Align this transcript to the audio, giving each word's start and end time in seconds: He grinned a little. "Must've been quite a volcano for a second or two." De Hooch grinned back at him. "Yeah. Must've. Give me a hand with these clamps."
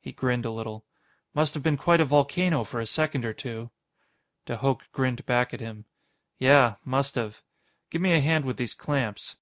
He 0.00 0.12
grinned 0.12 0.46
a 0.46 0.50
little. 0.50 0.86
"Must've 1.34 1.62
been 1.62 1.76
quite 1.76 2.00
a 2.00 2.06
volcano 2.06 2.64
for 2.64 2.80
a 2.80 2.86
second 2.86 3.26
or 3.26 3.34
two." 3.34 3.70
De 4.46 4.56
Hooch 4.56 4.90
grinned 4.92 5.26
back 5.26 5.52
at 5.52 5.60
him. 5.60 5.84
"Yeah. 6.38 6.76
Must've. 6.82 7.42
Give 7.90 8.00
me 8.00 8.14
a 8.14 8.22
hand 8.22 8.46
with 8.46 8.56
these 8.56 8.72
clamps." 8.74 9.36